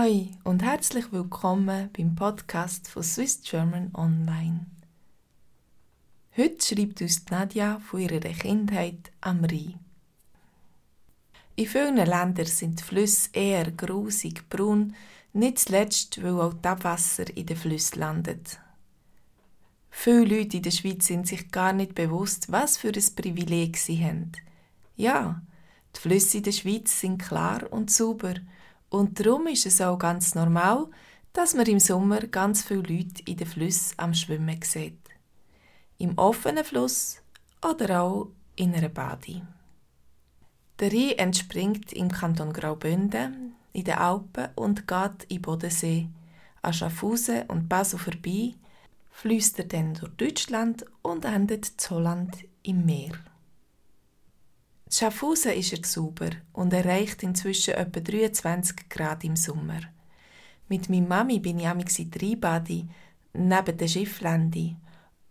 [0.00, 4.66] Hi und herzlich willkommen beim Podcast von Swiss German Online.
[6.36, 9.80] Heute schreibt uns Nadja von ihrer Kindheit am Rhein.
[11.56, 14.94] In vielen Ländern sind die Flüsse eher grusig braun,
[15.32, 18.60] nicht zuletzt, weil auch das Abwasser in den Flüssen landet.
[19.90, 24.04] Viele Leute in der Schweiz sind sich gar nicht bewusst, was für ein Privileg sie
[24.04, 24.30] haben.
[24.94, 25.42] Ja,
[25.96, 28.34] die Flüsse in der Schweiz sind klar und sauber–
[28.90, 30.86] und darum ist es auch ganz normal,
[31.32, 34.98] dass man im Sommer ganz viele Leute in den Flüssen am Schwimmen sieht.
[35.98, 37.20] Im offenen Fluss
[37.62, 39.42] oder auch in einer Bade.
[40.80, 46.08] Der Rhein entspringt im Kanton Graubünden, in den Alpen und geht in Bodensee,
[46.62, 48.54] an Schaffhausen und Basel vorbei,
[49.10, 53.12] fließt er dann durch Deutschland und endet in Holland im Meer.
[54.90, 59.80] Schaffhausen ist er sauber und erreicht inzwischen etwa 23 Grad im Sommer.
[60.68, 62.88] Mit meiner Mami bin ich amigs in Rheinbadi,
[63.34, 64.76] neben der Schifflände.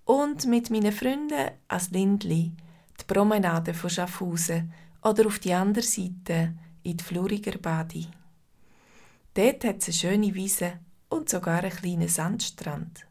[0.05, 2.53] Und mit meinen Freunden als Lindli,
[2.99, 8.07] die Promenade von Schaffhausen oder auf die andere Seite in die Fluriger Badi.
[9.33, 10.73] Dort hat es eine schöne Wiese
[11.09, 13.05] und sogar einen kleinen Sandstrand.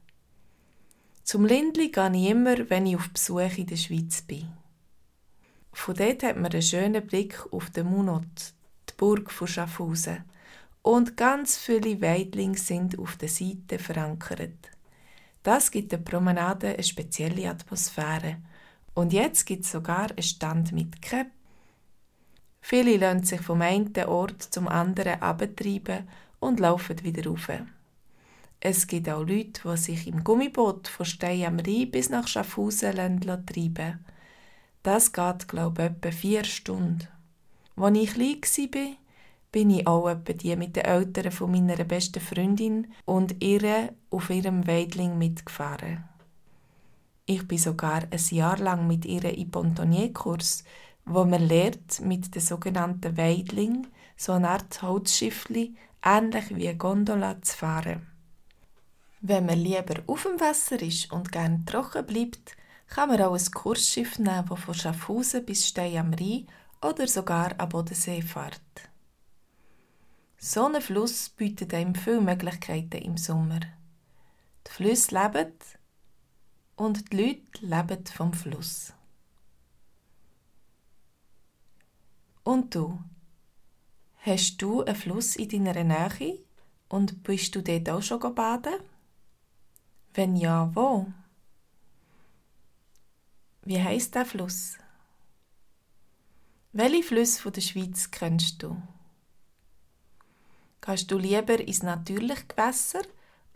[1.22, 4.48] Zum Lindli gehe ich immer, wenn ich auf Besuch in der Schweiz bin.
[5.76, 8.54] Von dort hat man einen schönen Blick auf den Munot,
[8.88, 10.24] die Burg von Schaffhausen.
[10.82, 14.70] Und ganz viele Weidlinge sind auf der Seite verankert.
[15.42, 18.38] Das gibt der Promenade eine spezielle Atmosphäre.
[18.94, 21.30] Und jetzt gibt es sogar einen Stand mit Crepe.
[22.62, 26.08] Viele lassen sich vom einen Ort zum anderen abtreiben
[26.40, 27.50] und laufen wieder rauf.
[28.60, 32.92] Es gibt auch Leute, die sich im Gummiboot von Stein am Rhein bis nach Schaffhausen
[32.92, 34.15] treiben lassen.
[34.86, 37.08] Das geht, glaube ich, etwa vier Stunden.
[37.74, 38.96] Als ich klein war,
[39.50, 44.30] bin ich auch etwa die mit den Eltern von meiner besten Freundin und ihre auf
[44.30, 46.04] ihrem Weidling mitgefahren.
[47.24, 50.62] Ich bin sogar ein Jahr lang mit ihr in Pontonnier-Kurs,
[51.04, 57.42] wo man lernt, mit den sogenannten Weidling, so eine Art Holzschiffli, ähnlich wie eine Gondola
[57.42, 58.06] zu fahren.
[59.20, 63.50] Wenn man lieber auf dem Wasser ist und gern trocken bleibt, kann man auch ein
[63.50, 66.46] Kursschiff nehmen, das von Schaffhausen bis Stein am Rhein
[66.82, 68.60] oder sogar am Bodensee fährt.
[70.38, 73.60] So ein Fluss bietet einem viele Möglichkeiten im Sommer.
[74.66, 75.52] Die Flüsse leben
[76.76, 78.92] und die Leute leben vom Fluss.
[82.44, 83.02] Und du?
[84.18, 86.38] Hast du einen Fluss in deiner Nähe
[86.88, 88.80] und bist du dort auch schon baden?
[90.14, 91.06] Wenn ja, wo?
[93.66, 94.78] Wie heißt der Fluss?
[96.72, 98.80] Welche Flüsse der Schweiz kennst du?
[100.80, 103.02] Kannst du lieber ins natürliche Gewässer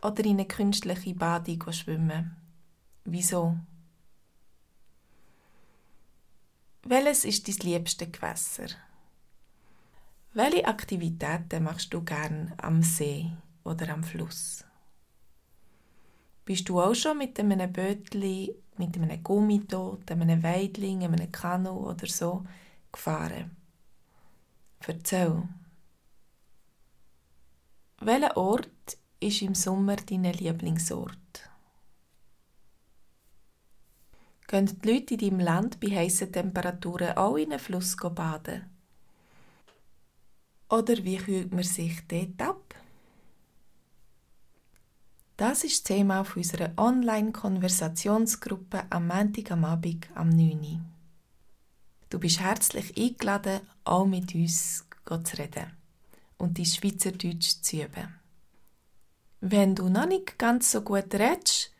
[0.02, 2.34] oder in eine künstliche Bade schwimmen?
[3.04, 3.56] Wieso?
[6.82, 8.66] Welches ist dein liebste Gewässer?
[10.32, 13.30] Welche Aktivitäten machst du gern am See
[13.62, 14.64] oder am Fluss?
[16.44, 22.06] Bist du auch schon mit einem Bötli, mit einem Gummitot, einem Weidling, einem Kanu oder
[22.06, 22.44] so
[22.90, 23.54] gefahren?
[24.86, 25.42] Erzähl.
[28.00, 31.50] Welcher Ort ist im Sommer dein Lieblingsort?
[34.48, 38.64] Gehen die Leute in deinem Land bei heißen Temperaturen auch in einen Fluss baden?
[40.70, 42.69] Oder wie kühlt man sich dort ab?
[45.40, 50.84] Das ist das Thema unserer Online-Konversationsgruppe am Montag am Abend am 9.
[52.10, 55.72] Du bist herzlich eingeladen, auch mit uns zu reden
[56.36, 58.20] und dein Schweizerdeutsch zu üben.
[59.40, 61.72] Wenn du noch nicht ganz so gut redest,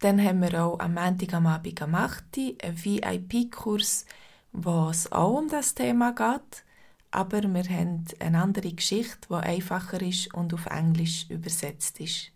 [0.00, 2.24] dann haben wir auch am Montag am Abend am 8.
[2.60, 4.04] einen VIP-Kurs,
[4.50, 6.64] wo es auch um das Thema geht,
[7.12, 12.33] aber wir haben eine andere Geschichte, die einfacher ist und auf Englisch übersetzt ist.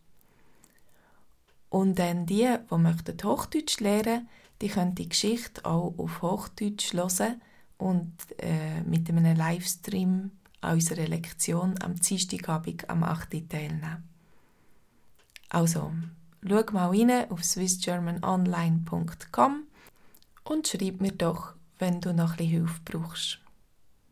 [1.71, 4.29] Und dann die, die möchten Hochdeutsch lernen,
[4.61, 7.41] die können die Geschichte auch auf Hochdeutsch hören
[7.77, 10.31] und äh, mit einem Livestream
[10.61, 13.49] an unserer Lektion am Dienstagabend am 8.
[13.49, 14.03] teilnehmen.
[15.49, 15.93] Also,
[16.47, 19.63] schau mal rein auf swissgermanonline.com
[20.45, 23.39] und schreib mir doch, wenn du noch ein bisschen Hilfe brauchst.